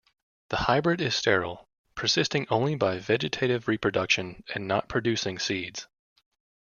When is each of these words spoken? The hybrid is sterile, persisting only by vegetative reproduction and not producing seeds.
The 0.49 0.55
hybrid 0.57 0.99
is 0.99 1.15
sterile, 1.15 1.69
persisting 1.93 2.47
only 2.49 2.73
by 2.73 2.97
vegetative 2.97 3.67
reproduction 3.67 4.43
and 4.55 4.67
not 4.67 4.89
producing 4.89 5.37
seeds. 5.37 5.87